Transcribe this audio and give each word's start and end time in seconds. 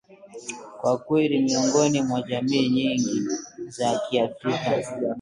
Kwa 0.81 0.97
kweli 0.97 1.39
miongoni 1.39 2.01
mwa 2.01 2.21
jamii 2.21 2.69
nyingi 2.69 3.21
za 3.67 4.01
Kiafrika 4.09 4.83